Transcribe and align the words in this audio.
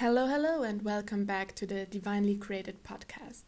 Hello, 0.00 0.26
hello, 0.26 0.62
and 0.62 0.80
welcome 0.80 1.26
back 1.26 1.54
to 1.56 1.66
the 1.66 1.84
Divinely 1.84 2.34
Created 2.34 2.82
podcast. 2.82 3.42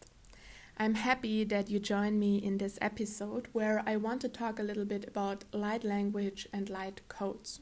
I'm 0.77 0.93
happy 0.93 1.43
that 1.45 1.71
you 1.71 1.79
join 1.79 2.19
me 2.19 2.37
in 2.37 2.59
this 2.59 2.77
episode 2.79 3.47
where 3.53 3.81
I 3.87 3.97
want 3.97 4.21
to 4.21 4.29
talk 4.29 4.59
a 4.59 4.61
little 4.61 4.85
bit 4.85 5.03
about 5.07 5.45
light 5.51 5.83
language 5.83 6.47
and 6.53 6.69
light 6.69 7.01
codes 7.07 7.59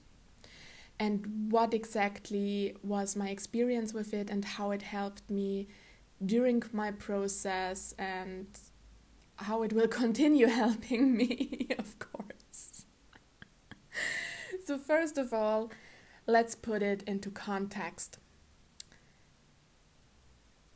and 0.99 1.49
what 1.49 1.73
exactly 1.73 2.75
was 2.83 3.15
my 3.15 3.29
experience 3.29 3.93
with 3.93 4.13
it 4.13 4.29
and 4.29 4.44
how 4.44 4.72
it 4.72 4.81
helped 4.81 5.29
me 5.29 5.69
during 6.26 6.62
my 6.73 6.92
process 6.92 7.96
and 7.97 8.47
how 9.37 9.63
it 9.63 9.71
will 9.71 9.87
continue 10.01 10.47
helping 10.47 11.15
me, 11.15 11.69
of 11.79 11.97
course. 11.97 12.83
so, 14.65 14.78
first 14.78 15.17
of 15.17 15.33
all, 15.33 15.71
let's 16.27 16.55
put 16.55 16.84
it 16.84 17.03
into 17.03 17.31
context. 17.31 18.17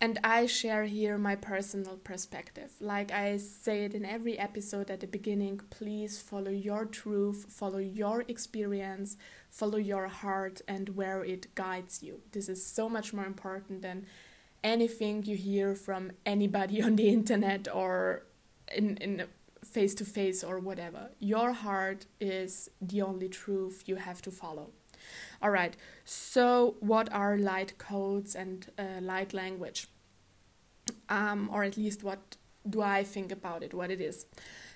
And 0.06 0.20
I 0.24 0.46
share 0.46 0.84
here 0.84 1.18
my 1.18 1.36
personal 1.36 1.98
perspective. 1.98 2.74
Like 2.80 3.12
I 3.12 3.38
say 3.38 3.86
it 3.86 3.96
in 3.96 4.06
every 4.06 4.38
episode 4.38 4.92
at 4.92 5.00
the 5.00 5.08
beginning, 5.08 5.62
please 5.72 6.22
follow 6.22 6.52
your 6.52 6.86
truth, 6.86 7.48
follow 7.50 7.80
your 7.80 8.24
experience, 8.28 9.18
follow 9.50 9.80
your 9.80 10.08
heart, 10.08 10.62
and 10.68 10.90
where 10.90 11.24
it 11.24 11.56
guides 11.56 12.04
you. 12.04 12.22
This 12.34 12.50
is 12.50 12.64
so 12.64 12.88
much 12.88 13.14
more 13.14 13.26
important 13.26 13.82
than 13.82 14.06
anything 14.64 15.26
you 15.26 15.38
hear 15.38 15.74
from 15.74 16.12
anybody 16.24 16.84
on 16.88 16.98
the 16.98 17.10
internet 17.10 17.68
or 17.74 18.28
in, 18.72 18.98
in 18.98 19.24
face 19.64 19.96
to 19.96 20.06
face 20.06 20.44
or 20.44 20.60
whatever. 20.60 21.10
Your 21.18 21.52
heart 21.52 22.06
is 22.20 22.70
the 22.80 23.02
only 23.02 23.28
truth 23.28 23.82
you 23.88 23.96
have 23.96 24.22
to 24.22 24.30
follow. 24.30 24.70
All 25.42 25.50
right, 25.50 25.76
so 26.04 26.76
what 26.80 27.12
are 27.12 27.38
light 27.38 27.80
codes 27.80 28.36
and 28.36 28.68
uh, 28.78 29.02
light 29.02 29.34
language? 29.34 29.88
Um, 31.10 31.50
or 31.52 31.64
at 31.64 31.78
least 31.78 32.04
what 32.04 32.38
do 32.70 32.82
I 32.82 33.04
think 33.04 33.32
about 33.32 33.64
it, 33.64 33.74
what 33.74 33.92
it 33.92 34.02
is. 34.02 34.26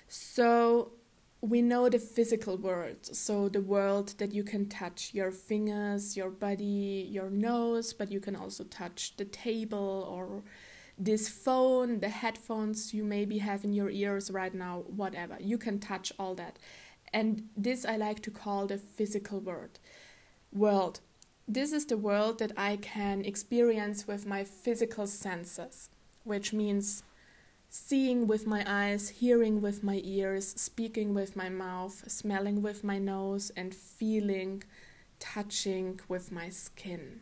So 0.08 0.92
we 1.40 1.62
know 1.62 1.88
the 1.88 1.98
physical 1.98 2.56
world, 2.56 2.98
so 3.02 3.48
the 3.48 3.62
world 3.62 4.14
that 4.18 4.32
you 4.32 4.44
can 4.44 4.68
touch 4.68 5.10
your 5.14 5.32
fingers, 5.32 6.16
your 6.16 6.30
body, 6.30 7.08
your 7.10 7.30
nose, 7.30 7.92
but 7.92 8.12
you 8.12 8.20
can 8.20 8.36
also 8.36 8.64
touch 8.64 9.16
the 9.16 9.24
table 9.24 10.06
or 10.10 10.42
this 10.98 11.28
phone, 11.28 12.00
the 12.00 12.10
headphones 12.10 12.92
you 12.92 13.04
maybe 13.04 13.38
have 13.38 13.64
in 13.64 13.72
your 13.72 13.88
ears 13.88 14.30
right 14.30 14.54
now, 14.54 14.84
whatever. 14.86 15.38
You 15.40 15.56
can 15.56 15.78
touch 15.78 16.12
all 16.18 16.34
that. 16.34 16.58
And 17.12 17.48
this 17.56 17.86
I 17.86 17.96
like 17.96 18.20
to 18.22 18.30
call 18.30 18.66
the 18.66 18.76
physical 18.76 19.40
world. 19.40 19.78
World. 20.52 21.00
This 21.48 21.72
is 21.72 21.86
the 21.86 21.96
world 21.96 22.38
that 22.38 22.52
I 22.56 22.76
can 22.76 23.24
experience 23.24 24.06
with 24.06 24.26
my 24.26 24.44
physical 24.44 25.06
senses 25.06 25.88
which 26.24 26.52
means 26.52 27.02
seeing 27.68 28.26
with 28.26 28.46
my 28.46 28.64
eyes, 28.66 29.08
hearing 29.10 29.60
with 29.60 29.82
my 29.82 30.00
ears, 30.04 30.48
speaking 30.56 31.14
with 31.14 31.36
my 31.36 31.48
mouth, 31.48 32.10
smelling 32.10 32.62
with 32.62 32.82
my 32.82 32.98
nose, 32.98 33.50
and 33.56 33.74
feeling, 33.74 34.62
touching 35.20 36.00
with 36.08 36.32
my 36.32 36.48
skin. 36.48 37.20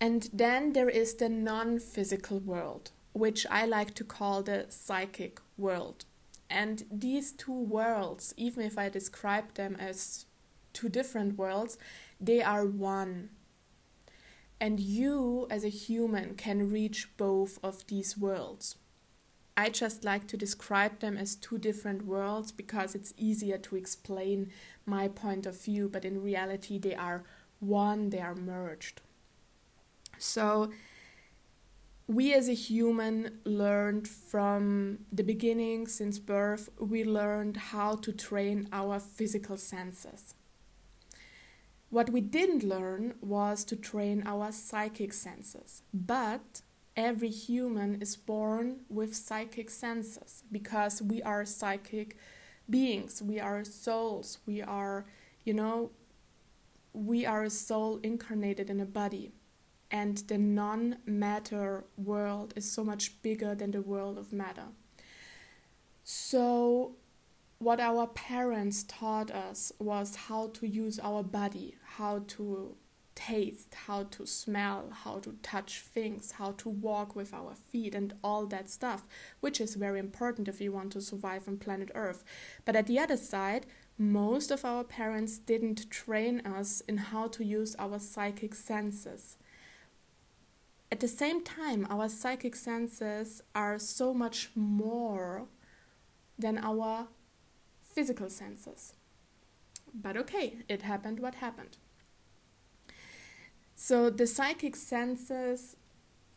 And 0.00 0.28
then 0.32 0.74
there 0.74 0.88
is 0.88 1.14
the 1.14 1.28
non 1.28 1.78
physical 1.78 2.38
world, 2.38 2.90
which 3.12 3.46
I 3.50 3.66
like 3.66 3.94
to 3.94 4.04
call 4.04 4.42
the 4.42 4.66
psychic 4.68 5.40
world. 5.56 6.04
And 6.50 6.84
these 6.90 7.32
two 7.32 7.52
worlds, 7.52 8.32
even 8.36 8.64
if 8.64 8.78
I 8.78 8.88
describe 8.88 9.54
them 9.54 9.76
as 9.78 10.26
two 10.72 10.88
different 10.88 11.36
worlds, 11.36 11.78
they 12.20 12.42
are 12.42 12.64
one. 12.64 13.30
And 14.60 14.80
you, 14.80 15.46
as 15.50 15.64
a 15.64 15.68
human, 15.68 16.34
can 16.34 16.70
reach 16.70 17.16
both 17.16 17.58
of 17.62 17.86
these 17.86 18.18
worlds. 18.18 18.76
I 19.56 19.70
just 19.70 20.04
like 20.04 20.28
to 20.28 20.36
describe 20.36 21.00
them 21.00 21.16
as 21.16 21.34
two 21.34 21.58
different 21.58 22.04
worlds 22.06 22.52
because 22.52 22.94
it's 22.94 23.12
easier 23.16 23.58
to 23.58 23.76
explain 23.76 24.50
my 24.86 25.08
point 25.08 25.46
of 25.46 25.60
view, 25.60 25.88
but 25.88 26.04
in 26.04 26.22
reality, 26.22 26.78
they 26.78 26.94
are 26.94 27.24
one, 27.60 28.10
they 28.10 28.20
are 28.20 28.36
merged. 28.36 29.00
So, 30.16 30.70
we 32.06 32.32
as 32.32 32.48
a 32.48 32.54
human 32.54 33.40
learned 33.44 34.08
from 34.08 35.00
the 35.12 35.22
beginning, 35.24 35.86
since 35.88 36.18
birth, 36.18 36.70
we 36.78 37.04
learned 37.04 37.56
how 37.56 37.96
to 37.96 38.12
train 38.12 38.68
our 38.72 38.98
physical 38.98 39.56
senses. 39.56 40.34
What 41.90 42.10
we 42.10 42.20
didn't 42.20 42.62
learn 42.62 43.14
was 43.20 43.64
to 43.64 43.76
train 43.76 44.22
our 44.26 44.52
psychic 44.52 45.12
senses. 45.12 45.82
But 45.92 46.62
every 46.96 47.30
human 47.30 48.02
is 48.02 48.16
born 48.16 48.80
with 48.88 49.14
psychic 49.14 49.70
senses 49.70 50.42
because 50.52 51.00
we 51.00 51.22
are 51.22 51.44
psychic 51.46 52.16
beings, 52.68 53.22
we 53.22 53.40
are 53.40 53.64
souls, 53.64 54.38
we 54.44 54.60
are, 54.60 55.06
you 55.44 55.54
know, 55.54 55.90
we 56.92 57.24
are 57.24 57.44
a 57.44 57.50
soul 57.50 58.00
incarnated 58.02 58.68
in 58.68 58.80
a 58.80 58.84
body. 58.86 59.32
And 59.90 60.18
the 60.28 60.36
non 60.36 60.98
matter 61.06 61.84
world 61.96 62.52
is 62.56 62.70
so 62.70 62.84
much 62.84 63.22
bigger 63.22 63.54
than 63.54 63.70
the 63.70 63.80
world 63.80 64.18
of 64.18 64.32
matter. 64.32 64.66
So, 66.04 66.96
what 67.58 67.80
our 67.80 68.06
parents 68.06 68.84
taught 68.84 69.30
us 69.30 69.72
was 69.78 70.14
how 70.14 70.48
to 70.54 70.66
use 70.66 70.98
our 71.00 71.22
body, 71.22 71.76
how 71.96 72.22
to 72.28 72.76
taste, 73.16 73.74
how 73.86 74.04
to 74.04 74.24
smell, 74.24 74.90
how 75.02 75.18
to 75.18 75.34
touch 75.42 75.80
things, 75.80 76.32
how 76.32 76.52
to 76.52 76.68
walk 76.68 77.16
with 77.16 77.34
our 77.34 77.56
feet, 77.56 77.92
and 77.92 78.14
all 78.22 78.46
that 78.46 78.70
stuff, 78.70 79.04
which 79.40 79.60
is 79.60 79.74
very 79.74 79.98
important 79.98 80.46
if 80.46 80.60
you 80.60 80.70
want 80.70 80.92
to 80.92 81.00
survive 81.00 81.48
on 81.48 81.56
planet 81.56 81.90
Earth. 81.96 82.22
But 82.64 82.76
at 82.76 82.86
the 82.86 83.00
other 83.00 83.16
side, 83.16 83.66
most 83.98 84.52
of 84.52 84.64
our 84.64 84.84
parents 84.84 85.38
didn't 85.38 85.90
train 85.90 86.40
us 86.46 86.80
in 86.82 86.96
how 86.98 87.26
to 87.26 87.44
use 87.44 87.74
our 87.76 87.98
psychic 87.98 88.54
senses. 88.54 89.36
At 90.92 91.00
the 91.00 91.08
same 91.08 91.42
time, 91.42 91.88
our 91.90 92.08
psychic 92.08 92.54
senses 92.54 93.42
are 93.52 93.80
so 93.80 94.14
much 94.14 94.50
more 94.54 95.48
than 96.38 96.56
our 96.56 97.08
physical 97.98 98.30
senses. 98.30 98.92
But 99.92 100.16
okay, 100.16 100.58
it 100.68 100.82
happened 100.82 101.18
what 101.18 101.34
happened. 101.46 101.78
So 103.74 104.08
the 104.08 104.24
psychic 104.24 104.76
senses, 104.76 105.74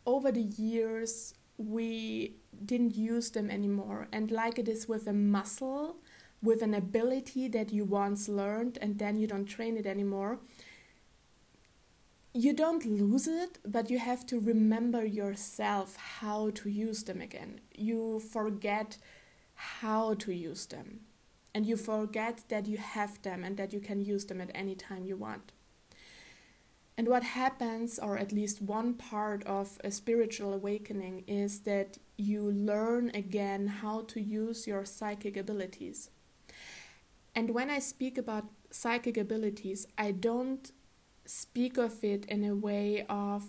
over 0.04 0.32
the 0.32 0.48
years, 0.68 1.34
we 1.58 2.34
didn't 2.66 2.96
use 2.96 3.30
them 3.30 3.48
anymore. 3.48 4.08
And 4.12 4.32
like 4.32 4.58
it 4.58 4.68
is 4.68 4.88
with 4.88 5.06
a 5.06 5.12
muscle, 5.12 5.98
with 6.42 6.62
an 6.62 6.74
ability 6.74 7.46
that 7.56 7.72
you 7.72 7.84
once 7.84 8.28
learned 8.28 8.76
and 8.82 8.98
then 8.98 9.16
you 9.16 9.28
don't 9.28 9.44
train 9.44 9.76
it 9.76 9.86
anymore, 9.86 10.40
you 12.34 12.52
don't 12.54 12.84
lose 12.84 13.28
it, 13.28 13.58
but 13.64 13.88
you 13.88 14.00
have 14.00 14.26
to 14.26 14.40
remember 14.40 15.04
yourself 15.04 15.94
how 16.18 16.50
to 16.50 16.68
use 16.68 17.04
them 17.04 17.20
again. 17.20 17.60
You 17.72 18.18
forget 18.18 18.98
how 19.54 20.14
to 20.14 20.32
use 20.32 20.66
them 20.66 21.02
and 21.54 21.66
you 21.66 21.76
forget 21.76 22.44
that 22.48 22.66
you 22.66 22.78
have 22.78 23.20
them 23.22 23.44
and 23.44 23.56
that 23.56 23.72
you 23.72 23.80
can 23.80 24.00
use 24.00 24.24
them 24.24 24.40
at 24.40 24.50
any 24.54 24.74
time 24.74 25.04
you 25.04 25.16
want. 25.16 25.52
And 26.96 27.08
what 27.08 27.22
happens, 27.22 27.98
or 27.98 28.18
at 28.18 28.32
least 28.32 28.60
one 28.60 28.94
part 28.94 29.44
of 29.44 29.78
a 29.82 29.90
spiritual 29.90 30.52
awakening, 30.52 31.24
is 31.26 31.60
that 31.60 31.98
you 32.16 32.50
learn 32.50 33.10
again 33.14 33.66
how 33.66 34.02
to 34.02 34.20
use 34.20 34.66
your 34.66 34.84
psychic 34.84 35.36
abilities. 35.36 36.10
And 37.34 37.54
when 37.54 37.70
I 37.70 37.78
speak 37.78 38.18
about 38.18 38.44
psychic 38.70 39.16
abilities, 39.16 39.86
I 39.96 40.12
don't 40.12 40.70
speak 41.24 41.78
of 41.78 42.04
it 42.04 42.26
in 42.26 42.44
a 42.44 42.54
way 42.54 43.06
of 43.08 43.44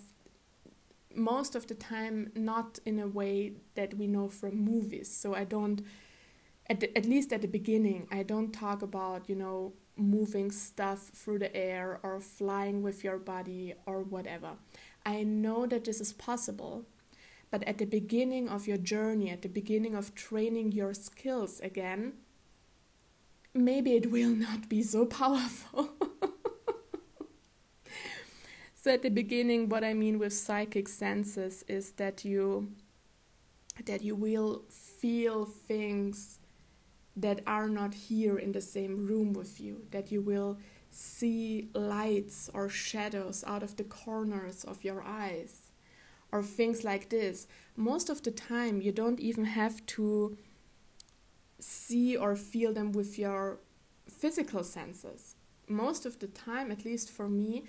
most 1.14 1.54
of 1.54 1.66
the 1.66 1.74
time 1.74 2.32
not 2.34 2.78
in 2.84 2.98
a 2.98 3.06
way 3.06 3.52
that 3.74 3.94
we 3.94 4.06
know 4.06 4.28
from 4.28 4.56
movies. 4.56 5.14
So 5.14 5.34
I 5.34 5.44
don't 5.44 5.82
at, 6.68 6.80
the, 6.80 6.96
at 6.96 7.04
least 7.04 7.32
at 7.32 7.42
the 7.42 7.48
beginning, 7.48 8.06
I 8.10 8.22
don't 8.22 8.52
talk 8.52 8.82
about, 8.82 9.28
you 9.28 9.36
know, 9.36 9.74
moving 9.96 10.50
stuff 10.50 11.10
through 11.14 11.38
the 11.38 11.54
air 11.54 12.00
or 12.02 12.20
flying 12.20 12.82
with 12.82 13.04
your 13.04 13.18
body 13.18 13.74
or 13.86 14.02
whatever. 14.02 14.52
I 15.04 15.22
know 15.22 15.66
that 15.66 15.84
this 15.84 16.00
is 16.00 16.12
possible, 16.12 16.84
but 17.50 17.62
at 17.64 17.78
the 17.78 17.84
beginning 17.84 18.48
of 18.48 18.66
your 18.66 18.78
journey, 18.78 19.30
at 19.30 19.42
the 19.42 19.48
beginning 19.48 19.94
of 19.94 20.14
training 20.14 20.72
your 20.72 20.94
skills 20.94 21.60
again, 21.60 22.14
maybe 23.52 23.92
it 23.94 24.10
will 24.10 24.30
not 24.34 24.68
be 24.68 24.82
so 24.82 25.04
powerful. 25.04 25.90
so 28.74 28.90
at 28.90 29.02
the 29.02 29.10
beginning 29.10 29.68
what 29.68 29.84
I 29.84 29.94
mean 29.94 30.18
with 30.18 30.32
psychic 30.32 30.88
senses 30.88 31.62
is 31.68 31.92
that 31.92 32.24
you 32.24 32.72
that 33.86 34.02
you 34.02 34.14
will 34.14 34.62
feel 34.70 35.44
things 35.44 36.38
that 37.16 37.40
are 37.46 37.68
not 37.68 37.94
here 37.94 38.36
in 38.36 38.52
the 38.52 38.60
same 38.60 39.06
room 39.06 39.32
with 39.32 39.60
you, 39.60 39.82
that 39.90 40.10
you 40.10 40.20
will 40.20 40.58
see 40.90 41.68
lights 41.74 42.50
or 42.54 42.68
shadows 42.68 43.44
out 43.46 43.62
of 43.62 43.76
the 43.76 43.84
corners 43.84 44.64
of 44.64 44.84
your 44.84 45.02
eyes 45.02 45.72
or 46.32 46.42
things 46.42 46.82
like 46.84 47.10
this. 47.10 47.46
Most 47.76 48.08
of 48.10 48.22
the 48.22 48.30
time, 48.30 48.80
you 48.80 48.92
don't 48.92 49.20
even 49.20 49.44
have 49.44 49.84
to 49.86 50.36
see 51.60 52.16
or 52.16 52.36
feel 52.36 52.72
them 52.72 52.92
with 52.92 53.18
your 53.18 53.58
physical 54.08 54.64
senses. 54.64 55.36
Most 55.68 56.04
of 56.04 56.18
the 56.18 56.26
time, 56.26 56.70
at 56.70 56.84
least 56.84 57.10
for 57.10 57.28
me, 57.28 57.64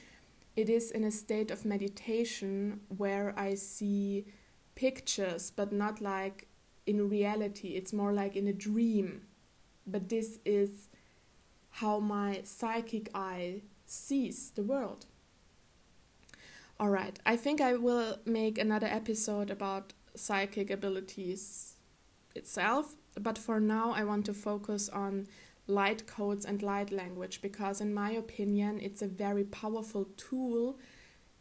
it 0.55 0.69
is 0.69 0.89
in 0.91 1.03
a 1.03 1.11
state 1.11 1.51
of 1.51 1.65
meditation 1.65 2.81
where 2.87 3.33
I 3.37 3.55
see 3.55 4.25
pictures, 4.73 5.51
but 5.51 5.71
not 5.71 6.01
like 6.01 6.47
in 6.85 7.09
reality. 7.09 7.69
It's 7.69 7.93
more 7.93 8.13
like 8.13 8.35
in 8.35 8.47
a 8.47 8.53
dream. 8.53 9.21
But 9.87 10.09
this 10.09 10.39
is 10.45 10.89
how 11.69 11.99
my 11.99 12.41
psychic 12.43 13.09
eye 13.13 13.61
sees 13.85 14.51
the 14.51 14.63
world. 14.63 15.05
All 16.79 16.89
right, 16.89 17.17
I 17.25 17.37
think 17.37 17.61
I 17.61 17.75
will 17.75 18.19
make 18.25 18.57
another 18.57 18.87
episode 18.87 19.49
about 19.49 19.93
psychic 20.15 20.69
abilities 20.69 21.75
itself, 22.35 22.95
but 23.19 23.37
for 23.37 23.59
now, 23.59 23.91
I 23.91 24.03
want 24.03 24.25
to 24.25 24.33
focus 24.33 24.89
on 24.89 25.27
light 25.67 26.05
codes 26.05 26.45
and 26.45 26.61
light 26.61 26.91
language 26.91 27.41
because, 27.41 27.81
in 27.81 27.93
my 27.93 28.11
opinion, 28.11 28.79
it's 28.81 29.01
a 29.01 29.07
very 29.07 29.45
powerful 29.45 30.05
tool 30.17 30.77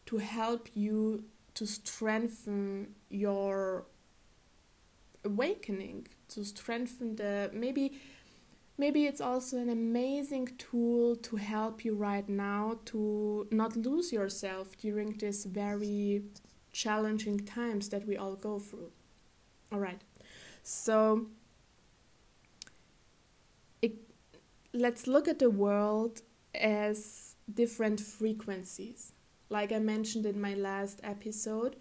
to 0.06 0.18
help 0.18 0.68
you 0.74 1.24
to 1.54 1.66
strengthen 1.66 2.94
your 3.08 3.86
awakening, 5.24 6.06
to 6.28 6.44
strengthen 6.44 7.16
the 7.16 7.50
maybe 7.52 7.98
Maybe 8.76 9.06
it's 9.06 9.20
also 9.20 9.58
an 9.58 9.68
amazing 9.68 10.48
tool 10.58 11.14
to 11.16 11.36
help 11.36 11.84
you 11.84 11.94
right 11.94 12.28
now 12.28 12.80
to 12.86 13.46
not 13.52 13.76
lose 13.76 14.12
yourself 14.12 14.76
during 14.76 15.16
these 15.18 15.44
very 15.44 16.24
challenging 16.72 17.38
times 17.40 17.88
that 17.90 18.06
we 18.06 18.16
all 18.16 18.34
go 18.34 18.58
through. 18.58 18.90
All 19.70 19.78
right. 19.78 20.00
So 20.64 21.26
it, 23.80 23.94
let's 24.72 25.06
look 25.06 25.28
at 25.28 25.38
the 25.38 25.50
world 25.50 26.22
as 26.52 27.36
different 27.52 28.00
frequencies. 28.00 29.12
Like 29.50 29.70
I 29.72 29.78
mentioned 29.78 30.26
in 30.26 30.40
my 30.40 30.54
last 30.54 31.00
episode, 31.04 31.76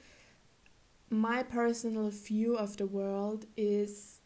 my 1.09 1.41
personal 1.43 2.09
view 2.09 2.55
of 2.55 2.77
the 2.77 2.85
world 2.85 3.45
is 3.57 4.19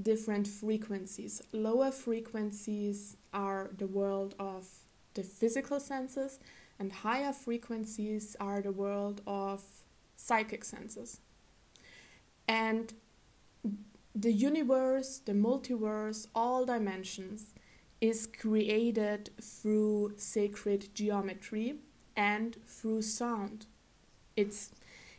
different 0.00 0.46
frequencies. 0.46 1.42
Lower 1.52 1.90
frequencies 1.90 3.16
are 3.32 3.70
the 3.76 3.86
world 3.86 4.34
of 4.38 4.68
the 5.14 5.22
physical 5.22 5.80
senses, 5.80 6.38
and 6.78 6.92
higher 6.92 7.32
frequencies 7.32 8.36
are 8.40 8.62
the 8.62 8.72
world 8.72 9.20
of 9.26 9.62
psychic 10.16 10.64
senses. 10.64 11.20
And 12.48 12.94
the 14.14 14.32
universe, 14.32 15.18
the 15.18 15.32
multiverse, 15.32 16.26
all 16.34 16.64
dimensions 16.64 17.46
is 18.00 18.26
created 18.26 19.30
through 19.40 20.14
sacred 20.16 20.88
geometry 20.94 21.76
and 22.16 22.56
through 22.66 23.02
sound. 23.02 23.66
It's 24.36 24.70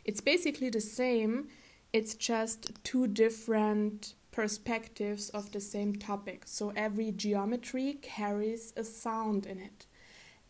it's 0.04 0.20
basically 0.20 0.68
the 0.68 0.82
same, 0.82 1.48
it's 1.92 2.14
just 2.14 2.72
two 2.84 3.06
different 3.06 4.14
perspectives 4.34 5.30
of 5.30 5.52
the 5.52 5.60
same 5.60 5.94
topic. 5.94 6.42
So 6.44 6.72
every 6.74 7.12
geometry 7.12 7.98
carries 8.02 8.72
a 8.76 8.82
sound 8.82 9.46
in 9.46 9.60
it. 9.60 9.86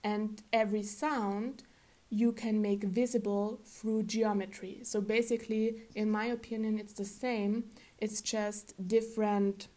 And 0.03 0.43
every 0.55 0.83
sound 0.83 1.65
you 2.09 2.33
can 2.33 2.63
make 2.63 2.83
visible 2.83 3.61
through 3.67 4.05
geometry. 4.05 4.79
So 4.85 5.03
basically, 5.03 5.83
in 5.95 6.11
my 6.11 6.25
opinion, 6.25 6.79
it's 6.79 6.95
the 6.95 7.05
same. 7.05 7.65
It's 7.99 8.23
just 8.23 8.75
different 8.89 9.69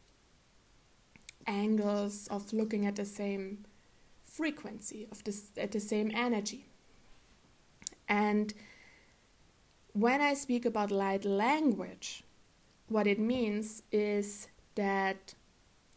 angles 1.46 2.28
of 2.28 2.54
looking 2.54 2.86
at 2.86 2.96
the 2.96 3.06
same 3.06 3.66
frequency 4.26 5.08
of 5.12 5.22
this 5.26 5.52
at 5.58 5.72
the 5.74 5.80
same 5.82 6.12
energy. 6.14 6.70
And 8.08 8.54
when 9.92 10.22
I 10.22 10.34
speak 10.34 10.66
about 10.66 10.92
light 10.92 11.26
language, 11.26 12.24
what 12.88 13.08
it 13.08 13.20
means 13.20 13.84
is 13.92 14.48
that 14.76 15.34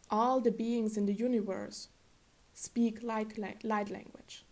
all 0.09 0.41
the 0.41 0.51
beings 0.51 0.97
in 0.97 1.05
the 1.05 1.13
universe 1.13 1.87
speak 2.53 3.01
light, 3.01 3.37
light 3.37 3.89
language. 3.89 4.45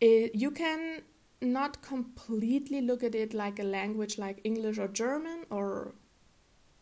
It, 0.00 0.34
you 0.34 0.50
can 0.50 1.02
not 1.40 1.82
completely 1.82 2.80
look 2.80 3.02
at 3.02 3.14
it 3.14 3.34
like 3.34 3.58
a 3.58 3.62
language 3.62 4.18
like 4.18 4.40
English 4.44 4.78
or 4.78 4.88
German 4.88 5.44
or 5.50 5.94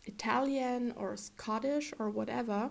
Italian 0.04 0.92
or 0.96 1.16
Scottish 1.16 1.92
or 1.98 2.10
whatever. 2.10 2.70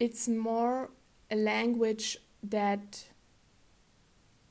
It's 0.00 0.28
more 0.28 0.90
a 1.30 1.36
language 1.36 2.18
that 2.42 3.04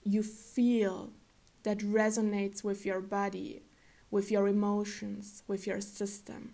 you 0.03 0.23
feel, 0.23 1.11
that 1.63 1.79
resonates 1.79 2.63
with 2.63 2.85
your 2.85 3.01
body, 3.01 3.63
with 4.13 4.29
your 4.29 4.47
emotions, 4.47 5.41
with 5.47 5.65
your 5.65 5.81
system, 5.81 6.53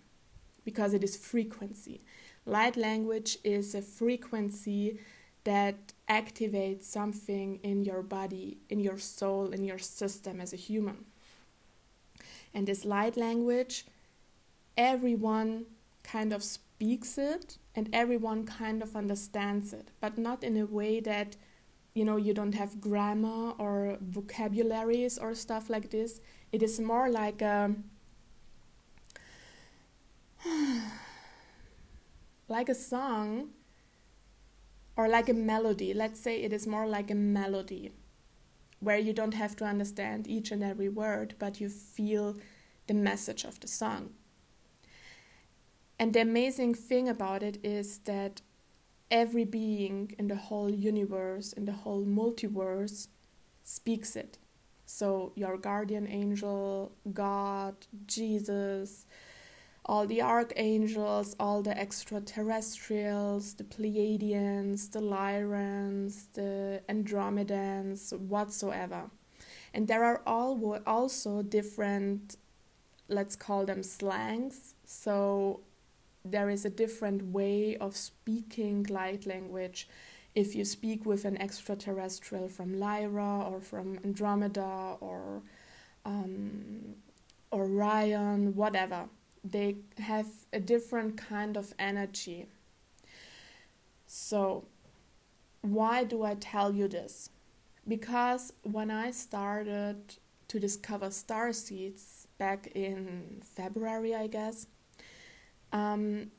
because 0.63 0.93
it 0.93 1.03
is 1.03 1.17
frequency. 1.17 1.99
Light 2.45 2.77
language 2.77 3.37
is 3.43 3.75
a 3.75 3.81
frequency 3.81 4.97
that 5.43 5.91
activates 6.07 6.83
something 6.83 7.59
in 7.61 7.83
your 7.83 8.01
body, 8.01 8.59
in 8.69 8.79
your 8.79 8.97
soul, 8.97 9.51
in 9.51 9.65
your 9.65 9.77
system 9.77 10.39
as 10.39 10.53
a 10.53 10.55
human. 10.55 11.03
And 12.53 12.65
this 12.65 12.85
light 12.85 13.17
language, 13.17 13.85
everyone 14.77 15.65
kind 16.01 16.31
of 16.31 16.41
speaks 16.43 17.17
it 17.17 17.57
and 17.75 17.89
everyone 17.91 18.45
kind 18.45 18.81
of 18.81 18.95
understands 18.95 19.73
it, 19.73 19.91
but 19.99 20.17
not 20.17 20.45
in 20.45 20.55
a 20.55 20.65
way 20.65 21.01
that 21.01 21.35
you 21.93 22.05
know 22.05 22.15
you 22.15 22.33
don't 22.33 22.55
have 22.55 22.79
grammar 22.79 23.51
or 23.57 23.97
vocabularies 23.99 25.17
or 25.17 25.35
stuff 25.35 25.69
like 25.69 25.89
this 25.89 26.21
it 26.51 26.63
is 26.63 26.79
more 26.79 27.09
like 27.09 27.41
a 27.41 27.65
um, 27.65 27.83
like 32.47 32.69
a 32.69 32.75
song 32.75 33.49
or 34.95 35.07
like 35.07 35.29
a 35.29 35.33
melody 35.33 35.93
let's 35.93 36.19
say 36.19 36.41
it 36.41 36.51
is 36.53 36.65
more 36.65 36.87
like 36.87 37.11
a 37.11 37.15
melody 37.15 37.91
where 38.79 38.97
you 38.97 39.13
don't 39.13 39.33
have 39.33 39.55
to 39.55 39.65
understand 39.65 40.27
each 40.27 40.51
and 40.51 40.63
every 40.63 40.89
word 40.89 41.35
but 41.39 41.59
you 41.59 41.69
feel 41.69 42.37
the 42.87 42.93
message 42.93 43.43
of 43.43 43.59
the 43.59 43.67
song 43.67 44.09
and 45.99 46.13
the 46.13 46.21
amazing 46.21 46.73
thing 46.73 47.09
about 47.09 47.43
it 47.43 47.59
is 47.61 47.99
that 47.99 48.41
every 49.11 49.43
being 49.43 50.15
in 50.17 50.29
the 50.29 50.35
whole 50.35 50.69
universe, 50.69 51.51
in 51.51 51.65
the 51.65 51.73
whole 51.73 52.05
multiverse, 52.05 53.09
speaks 53.63 54.15
it. 54.15 54.37
So, 54.91 55.33
your 55.35 55.55
guardian 55.55 56.07
angel, 56.07 56.91
God, 57.13 57.75
Jesus, 58.07 59.05
all 59.85 60.07
the 60.07 60.23
archangels, 60.23 61.35
all 61.39 61.61
the 61.61 61.77
extraterrestrials, 61.77 63.53
the 63.53 63.65
Pleiadians, 63.65 64.91
the 64.91 64.99
Lyrans, 64.99 66.25
the 66.33 66.81
Andromedans, 66.89 68.17
whatsoever. 68.17 69.11
And 69.75 69.87
there 69.87 70.03
are 70.03 70.23
all 70.25 70.79
also 70.87 71.43
different, 71.43 72.37
let's 73.07 73.35
call 73.35 73.67
them 73.67 73.83
slangs. 73.83 74.73
So, 74.85 75.59
there 76.25 76.49
is 76.49 76.65
a 76.65 76.69
different 76.71 77.27
way 77.27 77.77
of 77.77 77.95
speaking 77.95 78.87
light 78.89 79.27
language 79.27 79.87
if 80.35 80.55
you 80.55 80.63
speak 80.65 81.05
with 81.05 81.25
an 81.25 81.37
extraterrestrial 81.41 82.47
from 82.49 82.79
Lyra 82.79 83.43
or 83.49 83.59
from 83.59 83.99
Andromeda 84.03 84.95
or 84.99 85.41
um, 86.05 86.95
Orion, 87.51 88.55
whatever. 88.55 89.09
They 89.43 89.77
have 89.97 90.27
a 90.51 90.59
different 90.59 91.17
kind 91.17 91.57
of 91.57 91.73
energy. 91.79 92.47
So, 94.05 94.65
why 95.61 96.03
do 96.03 96.23
I 96.23 96.35
tell 96.35 96.73
you 96.73 96.87
this? 96.87 97.29
Because 97.87 98.53
when 98.63 98.91
I 98.91 99.11
started 99.11 100.15
to 100.47 100.59
discover 100.59 101.11
star 101.11 101.53
seeds 101.53 102.27
back 102.37 102.67
in 102.75 103.41
February, 103.43 104.15
I 104.15 104.27
guess, 104.27 104.67
um, 105.71 106.31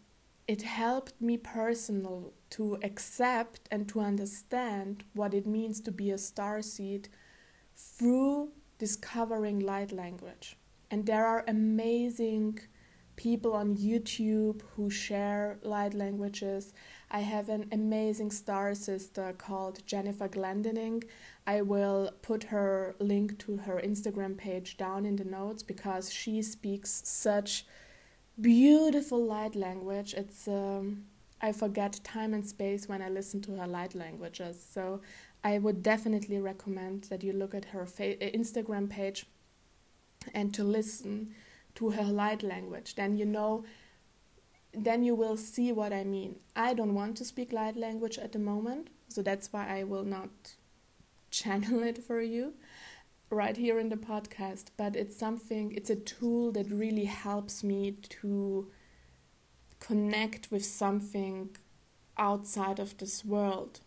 it 0.51 0.63
helped 0.63 1.21
me 1.21 1.37
personal 1.37 2.33
to 2.51 2.77
accept 2.83 3.69
and 3.71 3.89
to 3.89 4.01
understand 4.01 5.05
what 5.15 5.33
it 5.33 5.47
means 5.47 5.81
to 5.81 5.93
be 5.93 6.11
a 6.11 6.19
star 6.19 6.61
seed 6.61 7.09
through 7.77 8.51
discovering 8.77 9.61
light 9.61 9.93
language. 9.93 10.57
And 10.91 11.07
there 11.07 11.25
are 11.25 11.45
amazing 11.47 12.59
people 13.15 13.53
on 13.53 13.77
YouTube 13.77 14.63
who 14.75 14.91
share 14.91 15.61
light 15.63 15.95
languages. 15.95 16.73
I 17.13 17.21
have 17.21 17.49
an 17.49 17.69
amazing 17.71 18.33
star 18.33 18.75
sister 18.75 19.33
called 19.39 19.87
Jennifer 19.87 20.29
Glendening. 20.29 21.05
I 21.47 21.63
will 21.63 22.11
put 22.23 22.43
her 22.55 22.97
link 22.99 23.39
to 23.45 23.59
her 23.59 23.81
Instagram 23.85 24.37
page 24.37 24.77
down 24.77 25.07
in 25.07 25.15
the 25.15 25.25
notes 25.25 25.63
because 25.63 26.13
she 26.13 26.43
speaks 26.43 27.03
such 27.05 27.67
beautiful 28.39 29.25
light 29.25 29.55
language. 29.55 30.15
It's 30.15 30.47
um, 30.49 31.05
I 31.41 31.53
forget 31.53 32.01
time 32.05 32.35
and 32.35 32.47
space 32.47 32.89
when 32.89 33.01
I 33.01 33.09
listen 33.09 33.41
to 33.43 33.57
her 33.57 33.67
light 33.67 33.95
languages. 33.95 34.63
So 34.73 35.01
I 35.43 35.59
would 35.59 35.83
definitely 35.83 36.39
recommend 36.39 37.05
that 37.05 37.23
you 37.23 37.33
look 37.33 37.55
at 37.55 37.67
her 37.67 37.87
fa- 37.87 38.17
Instagram 38.17 38.91
page 38.91 39.27
and 40.35 40.53
to 40.55 40.65
listen 40.65 41.35
to 41.77 41.91
her 41.91 42.05
light 42.05 42.43
language. 42.43 42.95
Then 42.95 43.17
you 43.17 43.25
know, 43.25 43.65
then 44.73 45.03
you 45.03 45.15
will 45.15 45.37
see 45.37 45.73
what 45.73 45.93
I 45.93 46.05
mean. 46.05 46.37
I 46.55 46.75
don't 46.75 46.95
want 46.95 47.17
to 47.19 47.25
speak 47.25 47.53
light 47.53 47.77
language 47.77 48.19
at 48.19 48.33
the 48.33 48.39
moment, 48.39 48.89
so 49.09 49.23
that's 49.23 49.53
why 49.53 49.67
I 49.67 49.85
will 49.85 50.05
not 50.05 50.31
channel 51.31 51.83
it 51.83 52.03
for 52.03 52.21
you 52.21 52.55
right 53.31 53.57
here 53.57 53.79
in 53.79 53.89
the 53.89 53.97
podcast. 53.97 54.67
But 54.77 54.97
it's 54.97 55.17
something, 55.17 55.73
it's 55.73 55.91
a 55.91 55.97
tool 55.97 56.53
that 56.53 56.71
really 56.71 57.07
helps 57.07 57.63
me 57.65 57.93
to 58.23 58.69
connect 59.79 60.51
with 60.51 60.65
something 60.65 61.57
outside 62.19 62.79
of 62.79 62.99
this 62.99 63.25
world, 63.25 63.81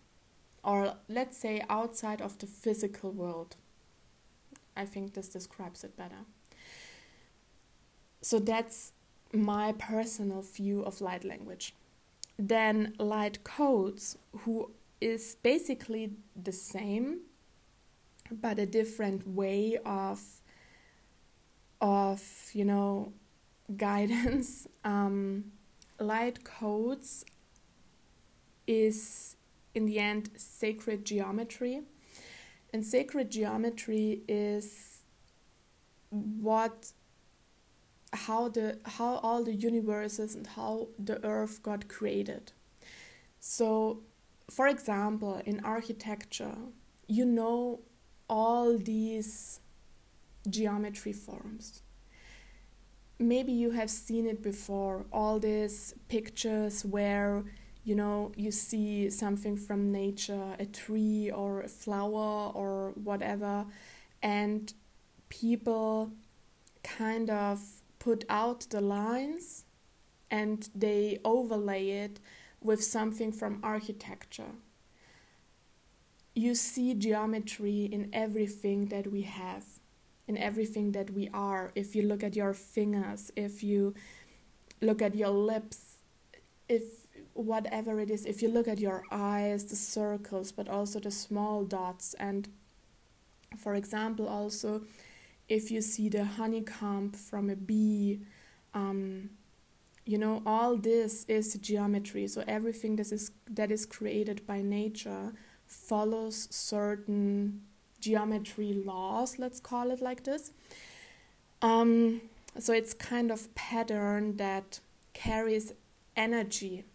or 0.64 0.96
let's 1.08 1.38
say 1.38 1.64
outside 1.70 2.22
of 2.22 2.40
the 2.40 2.48
physical 2.48 3.12
world. 3.12 3.56
I 4.76 4.86
think 4.86 5.14
this 5.14 5.30
describes 5.30 5.84
it 5.84 5.96
better. 5.96 6.26
So 8.22 8.40
that's 8.40 8.94
my 9.32 9.74
personal 9.74 10.42
view 10.42 10.84
of 10.84 11.02
light 11.02 11.24
language. 11.24 11.76
Then 12.40 12.96
light 12.98 13.44
codes, 13.44 14.18
who 14.40 14.72
is 15.00 15.36
basically 15.44 16.14
the 16.36 16.52
same, 16.52 17.20
but 18.32 18.60
a 18.60 18.66
different 18.66 19.28
way 19.28 19.78
of 19.86 20.22
of 21.82 22.50
you 22.54 22.66
know 22.66 23.14
guidance. 23.78 24.68
Um, 24.84 25.52
light 26.00 26.44
codes 26.44 27.26
is 28.68 29.36
in 29.74 29.86
the 29.86 30.00
end 30.00 30.30
sacred 30.38 31.06
geometry, 31.06 31.82
and 32.74 32.86
sacred 32.86 33.30
geometry 33.32 34.22
is 34.28 35.02
what 36.10 36.92
how 38.14 38.48
the 38.48 38.78
how 38.86 39.16
all 39.24 39.44
the 39.44 39.56
universes 39.56 40.36
and 40.36 40.46
how 40.48 40.88
the 41.00 41.24
earth 41.26 41.64
got 41.64 41.88
created. 41.88 42.52
So, 43.40 44.02
for 44.50 44.68
example, 44.68 45.42
in 45.46 45.60
architecture, 45.66 46.56
you 47.08 47.26
know 47.26 47.80
all 48.34 48.80
these 48.80 49.60
geometry 50.50 51.14
forms. 51.14 51.84
Maybe 53.20 53.52
you 53.52 53.70
have 53.72 53.92
seen 53.92 54.26
it 54.26 54.42
before, 54.42 55.06
all 55.14 55.38
these 55.40 55.94
pictures 56.10 56.84
where 56.84 57.44
you 57.84 57.96
know 57.96 58.32
you 58.36 58.50
see 58.50 59.12
something 59.12 59.56
from 59.56 59.92
nature, 59.92 60.56
a 60.58 60.66
tree 60.66 61.30
or 61.30 61.62
a 61.62 61.68
flower 61.68 62.52
or 62.62 62.94
whatever, 63.10 63.68
and 64.24 64.74
people 65.30 66.12
kind 66.82 67.30
of 67.30 67.60
put 68.00 68.26
out 68.30 68.62
the 68.72 68.82
lines 68.82 69.66
and 70.32 70.70
they 70.74 71.20
overlay 71.24 71.86
it 72.06 72.20
with 72.60 72.84
something 72.84 73.32
from 73.32 73.60
architecture. 73.62 74.54
You 76.36 76.56
see 76.56 76.94
geometry 76.96 77.86
in 77.86 78.10
everything 78.12 78.88
that 78.88 79.12
we 79.12 79.22
have, 79.22 79.64
in 80.28 80.38
everything 80.38 80.92
that 80.94 81.12
we 81.12 81.30
are. 81.34 81.72
If 81.76 81.96
you 81.96 82.04
look 82.04 82.24
at 82.24 82.36
your 82.36 82.54
fingers, 82.54 83.32
if 83.36 83.64
you 83.64 83.94
look 84.82 85.02
at 85.02 85.16
your 85.16 85.30
lips, 85.30 85.98
if 86.68 86.84
whatever 87.34 88.00
it 88.00 88.10
is, 88.10 88.26
if 88.26 88.42
you 88.42 88.50
look 88.50 88.68
at 88.68 88.80
your 88.80 89.04
eyes, 89.12 89.66
the 89.66 89.76
circles, 89.76 90.52
but 90.52 90.68
also 90.68 91.00
the 91.00 91.12
small 91.12 91.64
dots, 91.64 92.16
and 92.16 92.50
for 93.58 93.76
example, 93.76 94.28
also 94.28 94.82
if 95.50 95.70
you 95.70 95.82
see 95.82 96.10
the 96.10 96.24
honeycomb 96.24 97.12
from 97.12 97.50
a 97.50 97.56
bee, 97.56 98.22
um, 98.74 99.30
you 100.06 100.18
know, 100.18 100.42
all 100.46 100.78
this 100.78 101.26
is 101.26 101.54
geometry. 101.56 102.28
So 102.28 102.44
everything 102.48 102.96
that 102.98 103.12
is 103.12 103.32
that 103.50 103.72
is 103.72 103.86
created 103.86 104.46
by 104.46 104.62
nature 104.62 105.34
follows 105.74 106.48
certain 106.52 107.62
geometry 108.00 108.74
laws. 108.74 109.40
Let's 109.40 109.60
call 109.60 109.92
it 109.92 110.02
like 110.02 110.24
this. 110.24 110.52
Um, 111.62 112.22
so 112.60 112.74
it's 112.74 112.94
kind 112.94 113.32
of 113.32 113.54
pattern 113.56 114.38
that 114.38 114.80
carries 115.14 115.74
energy. 116.16 116.86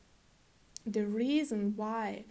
The 0.86 1.04
reason 1.04 1.74
why 1.76 2.24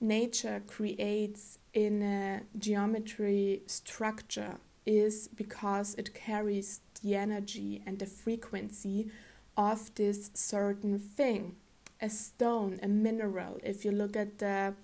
nature 0.00 0.62
creates 0.66 1.58
in 1.74 2.02
a 2.02 2.42
geometry 2.58 3.62
structure 3.66 4.56
is 4.84 5.28
because 5.28 5.94
it 5.94 6.14
carries 6.14 6.80
the 7.02 7.14
energy 7.14 7.82
and 7.86 7.98
the 7.98 8.06
frequency 8.06 9.10
of 9.56 9.94
this 9.94 10.30
certain 10.34 10.98
thing 10.98 11.54
a 12.00 12.08
stone 12.10 12.80
a 12.82 12.88
mineral 12.88 13.58
if 13.62 13.84
you 13.84 13.92
look 13.92 14.16
at 14.16 14.38
the 14.38 14.74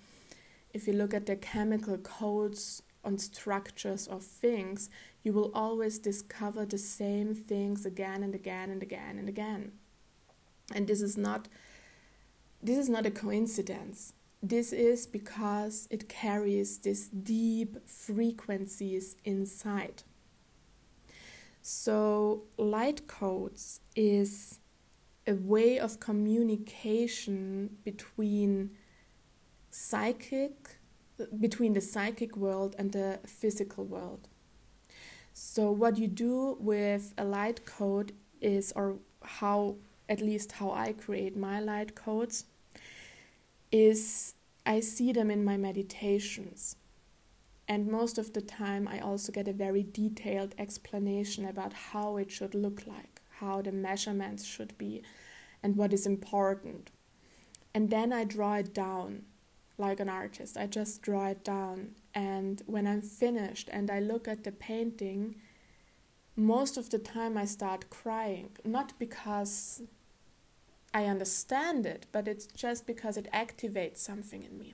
if 0.73 0.87
you 0.87 0.93
look 0.93 1.13
at 1.13 1.25
the 1.25 1.35
chemical 1.35 1.97
codes 1.97 2.81
on 3.03 3.17
structures 3.17 4.07
of 4.07 4.23
things 4.23 4.89
you 5.23 5.33
will 5.33 5.51
always 5.53 5.99
discover 5.99 6.65
the 6.65 6.77
same 6.77 7.33
things 7.33 7.85
again 7.85 8.23
and 8.23 8.35
again 8.35 8.69
and 8.69 8.83
again 8.83 9.17
and 9.17 9.29
again 9.29 9.71
and 10.73 10.87
this 10.87 11.01
is 11.01 11.17
not 11.17 11.47
this 12.61 12.77
is 12.77 12.89
not 12.89 13.05
a 13.05 13.11
coincidence 13.11 14.13
this 14.41 14.71
is 14.71 15.05
because 15.05 15.87
it 15.91 16.07
carries 16.07 16.79
these 16.79 17.09
deep 17.09 17.89
frequencies 17.89 19.17
inside. 19.25 20.03
So, 21.61 22.43
light 22.57 23.07
codes 23.07 23.81
is 23.97 24.59
a 25.27 25.33
way 25.33 25.77
of 25.77 25.99
communication 25.99 27.77
between 27.83 28.71
psychic 29.71 30.77
between 31.39 31.73
the 31.73 31.81
psychic 31.81 32.37
world 32.37 32.75
and 32.77 32.91
the 32.91 33.19
physical 33.25 33.83
world. 33.85 34.27
So 35.33 35.71
what 35.71 35.97
you 35.97 36.07
do 36.07 36.57
with 36.59 37.13
a 37.17 37.23
light 37.23 37.65
code 37.65 38.13
is 38.41 38.71
or 38.75 38.97
how 39.21 39.75
at 40.07 40.21
least 40.21 40.53
how 40.53 40.71
I 40.71 40.93
create 40.93 41.37
my 41.37 41.59
light 41.59 41.95
codes 41.95 42.45
is 43.71 44.33
I 44.65 44.79
see 44.79 45.11
them 45.11 45.29
in 45.29 45.43
my 45.43 45.57
meditations. 45.57 46.75
And 47.67 47.87
most 47.87 48.17
of 48.17 48.33
the 48.33 48.41
time, 48.41 48.87
I 48.87 48.99
also 48.99 49.31
get 49.31 49.47
a 49.47 49.53
very 49.53 49.83
detailed 49.83 50.55
explanation 50.57 51.45
about 51.45 51.73
how 51.73 52.17
it 52.17 52.31
should 52.31 52.55
look 52.55 52.87
like, 52.87 53.21
how 53.39 53.61
the 53.61 53.71
measurements 53.71 54.43
should 54.43 54.75
be, 54.79 55.03
and 55.61 55.75
what 55.75 55.93
is 55.93 56.07
important. 56.07 56.89
And 57.75 57.91
then 57.91 58.11
I 58.11 58.23
draw 58.23 58.55
it 58.55 58.73
down 58.73 59.25
like 59.79 59.99
an 59.99 60.09
artist. 60.09 60.57
I 60.57 60.67
just 60.67 61.01
draw 61.01 61.27
it 61.27 61.43
down. 61.43 61.95
And 62.13 62.61
when 62.65 62.85
I'm 62.85 63.01
finished 63.01 63.69
and 63.71 63.89
I 63.89 63.99
look 63.99 64.27
at 64.27 64.43
the 64.43 64.51
painting, 64.51 65.35
most 66.35 66.77
of 66.77 66.89
the 66.89 66.99
time 66.99 67.37
I 67.37 67.45
start 67.45 67.89
crying. 67.89 68.51
Not 68.63 68.93
because 68.99 69.81
I 70.93 71.05
understand 71.05 71.85
it, 71.85 72.07
but 72.11 72.27
it's 72.27 72.47
just 72.47 72.87
because 72.87 73.17
it 73.17 73.27
activates 73.33 73.97
something 73.97 74.43
in 74.43 74.57
me. 74.57 74.73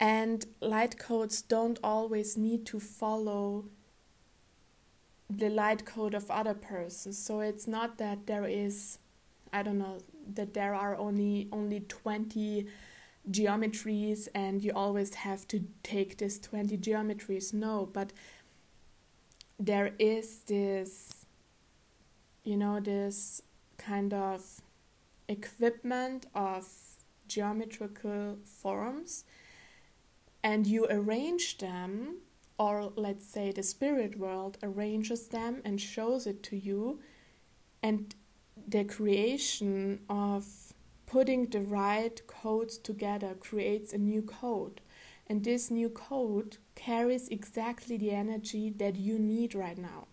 And 0.00 0.44
light 0.60 0.98
codes 0.98 1.40
don't 1.40 1.78
always 1.82 2.36
need 2.36 2.66
to 2.66 2.80
follow 2.80 3.66
the 5.30 5.48
light 5.48 5.84
code 5.84 6.14
of 6.14 6.30
other 6.30 6.54
persons. 6.54 7.16
So 7.18 7.40
it's 7.40 7.66
not 7.66 7.98
that 7.98 8.26
there 8.26 8.44
is, 8.44 8.98
I 9.52 9.62
don't 9.62 9.78
know, 9.78 9.98
that 10.34 10.54
there 10.54 10.74
are 10.74 10.96
only 10.96 11.48
only 11.52 11.80
20 11.80 12.66
geometries 13.30 14.28
and 14.34 14.62
you 14.62 14.72
always 14.74 15.14
have 15.14 15.46
to 15.48 15.64
take 15.82 16.18
this 16.18 16.38
20 16.38 16.76
geometries. 16.78 17.52
No, 17.52 17.88
but 17.92 18.12
there 19.58 19.92
is 19.98 20.40
this, 20.46 21.26
you 22.42 22.56
know, 22.56 22.80
this 22.80 23.40
kind 23.78 24.12
of 24.12 24.60
equipment 25.28 26.26
of 26.34 26.68
geometrical 27.26 28.38
forms 28.44 29.24
and 30.42 30.66
you 30.66 30.86
arrange 30.90 31.58
them 31.58 32.18
or 32.58 32.92
let's 32.94 33.26
say 33.26 33.50
the 33.50 33.62
spirit 33.62 34.18
world 34.18 34.58
arranges 34.62 35.28
them 35.28 35.62
and 35.64 35.80
shows 35.80 36.26
it 36.26 36.42
to 36.42 36.56
you 36.56 37.00
And 37.82 38.14
the 38.66 38.84
creation 38.84 40.00
of 40.08 40.63
putting 41.14 41.46
the 41.46 41.60
right 41.60 42.26
codes 42.26 42.76
together 42.76 43.36
creates 43.38 43.92
a 43.92 43.98
new 43.98 44.20
code. 44.20 44.80
And 45.28 45.44
this 45.44 45.70
new 45.70 45.88
code 45.88 46.56
carries 46.74 47.28
exactly 47.28 47.96
the 47.96 48.10
energy 48.10 48.68
that 48.78 48.96
you 48.96 49.16
need 49.16 49.54
right 49.54 49.78
now. 49.78 50.08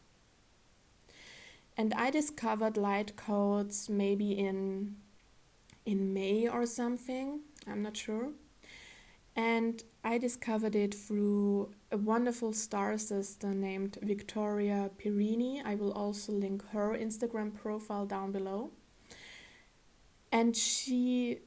And 1.76 1.92
I 1.96 2.12
discovered 2.12 2.78
light 2.78 3.16
codes 3.16 3.90
maybe 3.90 4.34
in 4.34 4.98
in 5.88 6.14
May 6.14 6.48
or 6.48 6.68
something, 6.68 7.40
I'm 7.66 7.82
not 7.82 7.98
sure. 7.98 8.34
And 9.36 9.84
I 10.04 10.20
discovered 10.20 10.76
it 10.76 10.94
through 10.94 11.72
a 11.92 11.98
wonderful 11.98 12.54
star 12.54 13.00
sister 13.00 13.56
named 13.56 13.98
Victoria 14.04 14.92
Pirini. 15.00 15.66
I 15.66 15.74
will 15.74 15.94
also 15.94 16.32
link 16.32 16.64
her 16.74 16.96
Instagram 16.96 17.56
profile 17.56 18.06
down 18.06 18.32
below. 18.32 18.70
And 20.32 20.56
she 20.56 21.40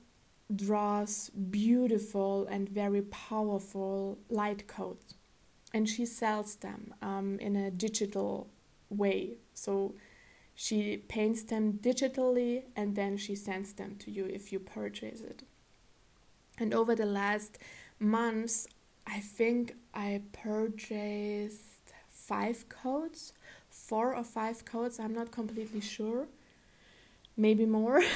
draws 0.55 1.31
beautiful 1.31 2.47
and 2.47 2.69
very 2.69 3.03
powerful 3.03 4.19
light 4.29 4.67
codes. 4.67 5.15
And 5.73 5.89
she 5.89 6.07
sells 6.07 6.57
them 6.57 6.95
um, 7.03 7.39
in 7.41 7.57
a 7.57 7.71
digital 7.71 8.49
way. 8.91 9.39
So 9.55 9.95
she 10.55 10.99
paints 10.99 11.43
them 11.43 11.75
digitally 11.75 12.65
and 12.77 12.95
then 12.95 13.17
she 13.17 13.35
sends 13.35 13.73
them 13.73 13.97
to 14.01 14.11
you 14.11 14.27
if 14.27 14.53
you 14.53 14.61
purchase 14.61 15.21
it. 15.21 15.43
And 16.59 16.73
over 16.73 16.95
the 16.95 17.07
last 17.07 17.59
months, 17.99 18.69
I 19.07 19.19
think 19.19 19.75
I 19.93 20.23
purchased 20.33 21.93
five 22.09 22.69
codes, 22.69 23.33
four 23.69 24.15
or 24.15 24.25
five 24.25 24.65
codes, 24.65 25.01
I'm 25.01 25.13
not 25.13 25.33
completely 25.33 25.81
sure. 25.81 26.29
Maybe 27.37 27.67
more. 27.67 28.03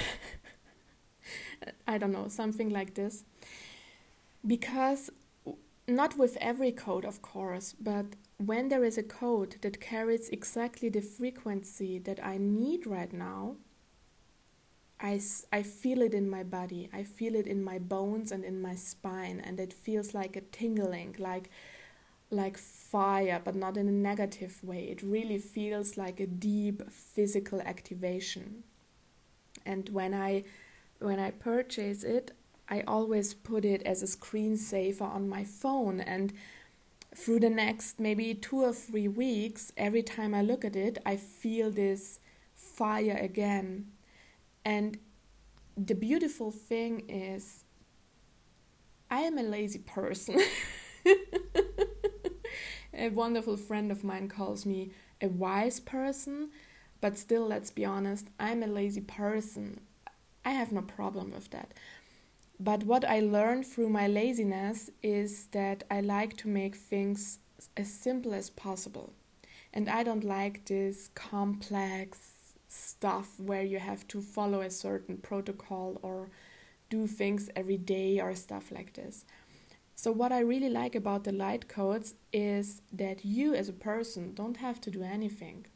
I 1.87 1.99
don't 1.99 2.13
know, 2.13 2.29
something 2.29 2.71
like 2.71 2.95
this. 2.95 3.25
Because 4.47 5.11
not 5.87 6.17
with 6.17 6.37
every 6.41 6.73
code, 6.73 7.05
of 7.05 7.23
course, 7.23 7.75
but 7.81 8.07
when 8.37 8.69
there 8.69 8.85
is 8.85 8.99
a 8.99 9.03
code 9.03 9.57
that 9.63 9.81
carries 9.81 10.29
exactly 10.29 10.89
the 10.89 11.01
frequency 11.01 11.99
that 11.99 12.25
I 12.25 12.39
need 12.39 12.87
right 12.87 13.13
now, 13.13 13.57
I, 15.01 15.21
I 15.53 15.63
feel 15.63 16.03
it 16.03 16.13
in 16.13 16.29
my 16.29 16.43
body. 16.43 16.89
I 16.93 17.05
feel 17.05 17.35
it 17.35 17.47
in 17.47 17.63
my 17.63 17.79
bones 17.79 18.33
and 18.33 18.45
in 18.45 18.61
my 18.61 18.75
spine, 18.75 19.41
and 19.45 19.61
it 19.61 19.73
feels 19.73 20.13
like 20.13 20.37
a 20.37 20.41
tingling, 20.41 21.17
like 21.19 21.51
like 22.31 22.59
fire, 22.59 23.41
but 23.43 23.55
not 23.55 23.77
in 23.77 23.89
a 23.89 23.93
negative 23.93 24.63
way. 24.63 24.85
It 24.85 25.03
really 25.03 25.39
feels 25.39 25.97
like 25.97 26.21
a 26.21 26.27
deep 26.27 26.91
physical 26.91 27.61
activation. 27.63 28.65
And 29.65 29.89
when 29.89 30.13
I 30.13 30.45
when 30.99 31.19
I 31.19 31.31
purchase 31.31 32.05
it, 32.05 32.33
I 32.69 32.83
always 32.87 33.35
put 33.35 33.65
it 33.65 33.83
as 33.83 34.03
a 34.03 34.07
screensaver 34.07 35.03
on 35.03 35.29
my 35.29 35.45
phone 35.45 36.01
and 36.01 36.33
through 37.15 37.41
the 37.41 37.51
next 37.51 37.99
maybe 37.99 38.35
two 38.35 38.63
or 38.63 38.73
three 38.73 39.09
weeks, 39.09 39.73
every 39.77 40.03
time 40.03 40.35
I 40.35 40.43
look 40.43 40.65
at 40.65 40.77
it, 40.77 40.99
I 41.05 41.17
feel 41.17 41.71
this 41.71 42.21
fire 42.55 43.19
again. 43.21 43.87
And 44.65 44.99
the 45.77 45.95
beautiful 45.95 46.51
thing 46.51 47.09
is, 47.09 47.65
I 49.11 49.21
am 49.21 49.39
a 49.39 49.43
lazy 49.43 49.79
person. 49.79 50.39
a 52.95 53.09
wonderful 53.09 53.57
friend 53.57 53.91
of 53.91 54.05
mine 54.05 54.29
calls 54.29 54.67
me 54.67 54.93
a 55.21 55.29
wise 55.29 55.81
person, 55.81 56.51
but 57.01 57.17
still, 57.17 57.47
let's 57.47 57.71
be 57.71 57.85
honest, 57.85 58.29
I'm 58.39 58.63
a 58.63 58.67
lazy 58.67 59.01
person. 59.01 59.81
I 60.49 60.53
have 60.53 60.73
no 60.73 60.81
problem 60.81 61.33
with 61.33 61.51
that. 61.51 61.75
But 62.59 62.85
what 62.85 63.05
I 63.05 63.21
learned 63.21 63.67
through 63.67 63.91
my 63.91 64.07
laziness 64.07 64.91
is 65.03 65.49
that 65.59 65.85
I 65.91 66.01
like 66.01 66.39
to 66.39 66.49
make 66.49 66.75
things 66.75 67.41
as 67.77 67.93
simple 67.93 68.33
as 68.33 68.49
possible. 68.49 69.13
And 69.75 69.91
I 69.91 70.03
don't 70.03 70.25
like 70.25 70.65
this 70.65 71.11
complex 71.15 72.33
stuff 72.67 73.29
where 73.39 73.63
you 73.63 73.79
have 73.79 74.09
to 74.09 74.23
follow 74.23 74.63
a 74.63 74.71
certain 74.71 75.19
protocol 75.19 75.99
or 76.01 76.31
do 76.89 77.07
things 77.07 77.51
every 77.55 77.77
day 77.77 78.19
or 78.19 78.35
stuff 78.35 78.73
like 78.73 78.95
this. 78.95 79.27
So, 79.95 80.11
what 80.13 80.33
I 80.33 80.41
really 80.41 80.71
like 80.71 80.95
about 80.95 81.25
the 81.25 81.33
light 81.33 81.69
codes 81.69 82.15
is 82.33 82.81
that 82.91 83.23
you 83.23 83.55
as 83.55 83.69
a 83.69 83.85
person 83.91 84.33
don't 84.33 84.57
have 84.57 84.81
to 84.83 84.91
do 84.91 85.03
anything. 85.03 85.67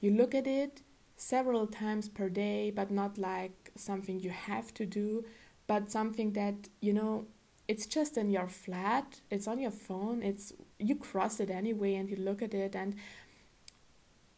You 0.00 0.10
look 0.10 0.34
at 0.34 0.48
it 0.48 0.82
several 1.16 1.68
times 1.68 2.08
per 2.08 2.28
day, 2.28 2.72
but 2.72 2.90
not 2.90 3.18
like 3.18 3.65
something 3.78 4.20
you 4.20 4.30
have 4.30 4.72
to 4.74 4.86
do 4.86 5.24
but 5.66 5.90
something 5.90 6.32
that 6.32 6.68
you 6.80 6.92
know 6.92 7.26
it's 7.68 7.86
just 7.86 8.16
in 8.16 8.30
your 8.30 8.48
flat 8.48 9.20
it's 9.30 9.48
on 9.48 9.58
your 9.58 9.70
phone 9.70 10.22
it's 10.22 10.52
you 10.78 10.94
cross 10.94 11.40
it 11.40 11.50
anyway 11.50 11.94
and 11.94 12.08
you 12.10 12.16
look 12.16 12.42
at 12.42 12.54
it 12.54 12.74
and 12.74 12.94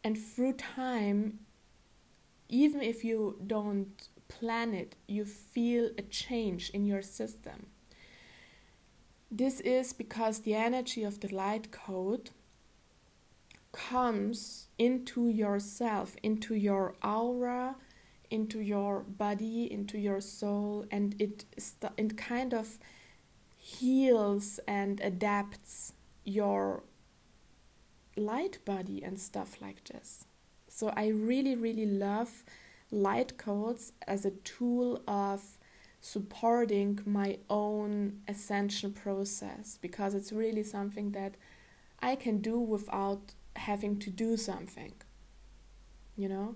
and 0.03 0.17
through 0.17 0.53
time 0.53 1.39
even 2.49 2.81
if 2.81 3.03
you 3.03 3.39
don't 3.45 4.09
plan 4.27 4.73
it 4.73 4.95
you 5.07 5.25
feel 5.25 5.89
a 5.97 6.01
change 6.03 6.69
in 6.69 6.85
your 6.85 7.01
system. 7.01 7.67
This 9.29 9.59
is 9.59 9.93
because 9.93 10.39
the 10.39 10.55
energy 10.55 11.03
of 11.03 11.19
the 11.19 11.33
light 11.33 11.71
code 11.71 12.31
comes 13.71 14.67
into 14.79 15.29
yourself 15.29 16.15
into 16.23 16.55
your 16.55 16.95
aura 17.03 17.75
into 18.29 18.59
your 18.59 19.01
body, 19.01 19.71
into 19.71 19.97
your 19.97 20.21
soul, 20.21 20.85
and 20.91 21.15
it 21.19 21.45
it 21.97 22.17
kind 22.17 22.53
of 22.53 22.77
heals 23.57 24.59
and 24.67 24.99
adapts 25.01 25.93
your 26.23 26.83
light 28.15 28.59
body 28.65 29.03
and 29.03 29.19
stuff 29.19 29.61
like 29.61 29.83
this. 29.85 30.25
So 30.67 30.93
I 30.95 31.07
really 31.07 31.55
really 31.55 31.85
love 31.85 32.43
light 32.91 33.37
codes 33.37 33.93
as 34.07 34.25
a 34.25 34.31
tool 34.31 35.01
of 35.07 35.57
supporting 36.01 36.99
my 37.05 37.37
own 37.49 38.21
ascension 38.27 38.93
process 38.93 39.77
because 39.81 40.15
it's 40.15 40.31
really 40.31 40.63
something 40.63 41.11
that 41.11 41.35
I 41.99 42.15
can 42.15 42.39
do 42.39 42.59
without 42.59 43.33
having 43.55 43.99
to 43.99 44.09
do 44.09 44.37
something. 44.37 44.93
You 46.15 46.29
know? 46.29 46.55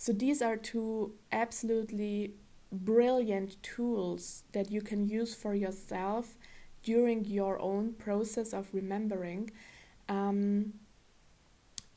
So 0.00 0.14
these 0.14 0.40
are 0.40 0.56
two 0.56 1.12
absolutely 1.30 2.32
brilliant 2.72 3.62
tools 3.62 4.44
that 4.52 4.70
you 4.70 4.80
can 4.80 5.06
use 5.06 5.34
for 5.34 5.54
yourself 5.54 6.38
during 6.82 7.26
your 7.26 7.60
own 7.60 7.92
process 7.92 8.54
of 8.54 8.72
remembering. 8.72 9.50
Um, 10.08 10.72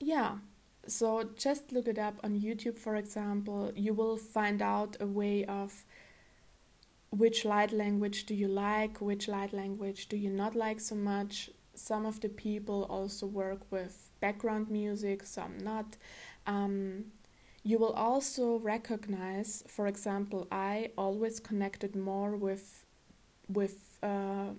yeah, 0.01 0.39
so 0.85 1.29
just 1.37 1.71
look 1.71 1.87
it 1.87 1.97
up 1.97 2.15
on 2.25 2.41
YouTube, 2.41 2.77
for 2.77 2.97
example. 2.97 3.71
You 3.73 3.93
will 3.93 4.17
find 4.17 4.61
out 4.61 4.97
a 4.99 5.07
way 5.07 5.45
of 5.45 5.85
which 7.09 7.45
light 7.45 7.71
language 7.71 8.25
do 8.25 8.35
you 8.35 8.49
like, 8.49 8.99
which 8.99 9.29
light 9.29 9.53
language 9.53 10.09
do 10.09 10.17
you 10.17 10.29
not 10.29 10.55
like 10.55 10.81
so 10.81 10.95
much. 10.95 11.49
Some 11.73 12.05
of 12.05 12.19
the 12.19 12.27
people 12.27 12.83
also 12.89 13.27
work 13.27 13.61
with 13.71 14.11
background 14.19 14.69
music, 14.69 15.23
some 15.23 15.57
not. 15.57 15.95
Um, 16.45 17.05
you 17.63 17.77
will 17.79 17.93
also 17.93 18.57
recognize, 18.59 19.63
for 19.67 19.87
example, 19.87 20.47
I 20.51 20.91
always 20.97 21.39
connected 21.39 21.95
more 21.95 22.35
with 22.35 22.85
with 23.47 23.97
uh, 24.01 24.49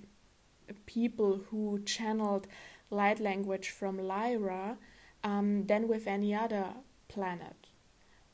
people 0.87 1.43
who 1.51 1.81
channeled 1.85 2.47
light 2.90 3.21
language 3.21 3.71
from 3.71 3.99
Lyra 3.99 4.79
um, 5.23 5.67
than 5.67 5.88
with 5.88 6.07
any 6.07 6.35
other 6.35 6.67
planet. 7.09 7.67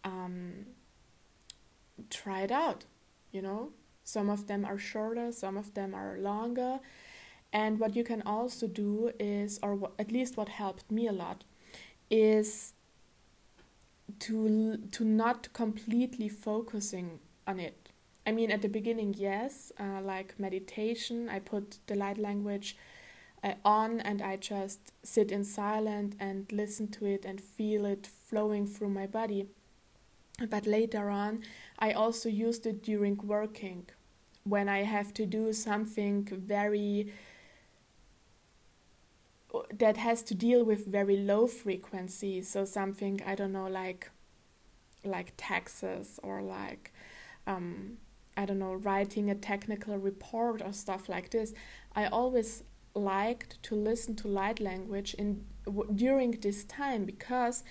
Um, 0.04 0.66
try 2.08 2.42
it 2.42 2.52
out, 2.52 2.84
you 3.32 3.42
know. 3.42 3.70
Some 4.04 4.28
of 4.28 4.46
them 4.46 4.64
are 4.64 4.78
shorter, 4.78 5.30
some 5.32 5.56
of 5.56 5.74
them 5.74 5.94
are 5.94 6.18
longer. 6.18 6.80
And 7.52 7.78
what 7.78 7.96
you 7.96 8.04
can 8.04 8.22
also 8.22 8.66
do 8.66 9.12
is, 9.18 9.58
or 9.62 9.90
at 9.98 10.10
least 10.12 10.36
what 10.36 10.48
helped 10.48 10.90
me 10.90 11.06
a 11.06 11.12
lot, 11.12 11.44
is 12.10 12.74
to 14.18 14.76
to 14.90 15.04
not 15.04 15.52
completely 15.52 16.28
focusing 16.28 17.20
on 17.46 17.60
it. 17.60 17.90
I 18.26 18.32
mean, 18.32 18.50
at 18.50 18.62
the 18.62 18.68
beginning, 18.68 19.14
yes, 19.16 19.72
uh, 19.80 20.00
like 20.02 20.38
meditation, 20.38 21.28
I 21.28 21.38
put 21.38 21.78
the 21.86 21.94
light 21.94 22.18
language 22.18 22.76
uh, 23.42 23.54
on 23.64 24.00
and 24.00 24.20
I 24.20 24.36
just 24.36 24.92
sit 25.02 25.32
in 25.32 25.44
silence 25.44 26.16
and 26.20 26.50
listen 26.52 26.88
to 26.88 27.06
it 27.06 27.24
and 27.24 27.40
feel 27.40 27.86
it 27.86 28.06
flowing 28.28 28.66
through 28.66 28.90
my 28.90 29.06
body. 29.06 29.46
But 30.48 30.66
later 30.66 31.10
on, 31.10 31.42
I 31.78 31.92
also 31.92 32.28
used 32.28 32.66
it 32.66 32.82
during 32.82 33.16
working 33.18 33.86
when 34.44 34.68
I 34.68 34.84
have 34.84 35.12
to 35.14 35.26
do 35.26 35.52
something 35.52 36.26
very 36.30 37.12
that 39.78 39.96
has 39.96 40.22
to 40.24 40.34
deal 40.34 40.64
with 40.64 40.86
very 40.86 41.16
low 41.16 41.46
frequencies. 41.46 42.48
So 42.48 42.64
something 42.64 43.22
I 43.26 43.34
don't 43.34 43.52
know, 43.52 43.66
like 43.66 44.10
like 45.04 45.32
taxes 45.36 46.20
or 46.22 46.42
like 46.42 46.92
um, 47.46 47.98
I 48.36 48.46
don't 48.46 48.58
know, 48.58 48.74
writing 48.74 49.28
a 49.30 49.34
technical 49.34 49.98
report 49.98 50.62
or 50.62 50.72
stuff 50.72 51.08
like 51.08 51.30
this, 51.30 51.52
I 51.94 52.06
always 52.06 52.62
liked 52.94 53.62
to 53.64 53.74
listen 53.74 54.16
to 54.16 54.28
light 54.28 54.60
language 54.60 55.14
in 55.14 55.44
w- 55.64 55.90
during 55.94 56.32
this 56.32 56.64
time 56.64 57.04
because 57.04 57.62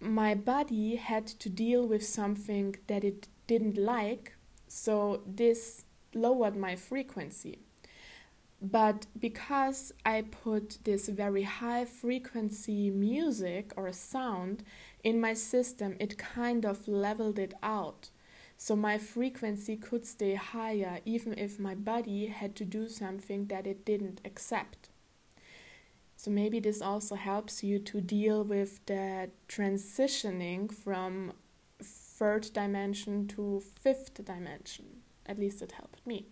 my 0.00 0.34
body 0.34 0.96
had 0.96 1.26
to 1.26 1.48
deal 1.48 1.86
with 1.86 2.06
something 2.06 2.76
that 2.86 3.04
it 3.04 3.28
didn't 3.46 3.76
like, 3.76 4.34
so 4.68 5.22
this 5.26 5.84
lowered 6.14 6.56
my 6.56 6.74
frequency. 6.76 7.58
But 8.60 9.06
because 9.18 9.92
I 10.04 10.22
put 10.22 10.78
this 10.84 11.08
very 11.08 11.44
high 11.44 11.86
frequency 11.86 12.90
music 12.90 13.72
or 13.76 13.90
sound 13.92 14.62
in 15.02 15.20
my 15.20 15.32
system, 15.32 15.96
it 15.98 16.18
kind 16.18 16.66
of 16.66 16.86
leveled 16.86 17.38
it 17.38 17.54
out. 17.62 18.10
So 18.58 18.76
my 18.76 18.98
frequency 18.98 19.76
could 19.76 20.04
stay 20.04 20.34
higher 20.34 21.00
even 21.06 21.38
if 21.38 21.58
my 21.58 21.74
body 21.74 22.26
had 22.26 22.54
to 22.56 22.66
do 22.66 22.88
something 22.88 23.46
that 23.46 23.66
it 23.66 23.86
didn't 23.86 24.20
accept. 24.26 24.90
So 26.16 26.30
maybe 26.30 26.60
this 26.60 26.82
also 26.82 27.14
helps 27.14 27.64
you 27.64 27.78
to 27.78 28.02
deal 28.02 28.44
with 28.44 28.84
the 28.84 29.30
transitioning 29.48 30.70
from 30.70 31.32
third 31.82 32.50
dimension 32.52 33.26
to 33.28 33.62
fifth 33.80 34.22
dimension. 34.22 35.00
At 35.24 35.38
least 35.38 35.62
it 35.62 35.72
helped 35.72 36.06
me. 36.06 36.26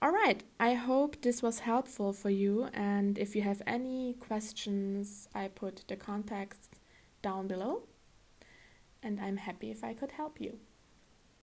All 0.00 0.12
right, 0.12 0.44
I 0.60 0.74
hope 0.74 1.22
this 1.22 1.42
was 1.42 1.60
helpful 1.60 2.12
for 2.12 2.30
you. 2.30 2.68
And 2.72 3.18
if 3.18 3.34
you 3.34 3.42
have 3.42 3.62
any 3.66 4.14
questions, 4.14 5.28
I 5.34 5.48
put 5.48 5.82
the 5.88 5.96
context 5.96 6.78
down 7.20 7.48
below. 7.48 7.82
And 9.02 9.20
I'm 9.20 9.38
happy 9.38 9.72
if 9.72 9.82
I 9.82 9.94
could 9.94 10.12
help 10.12 10.40
you. 10.40 10.60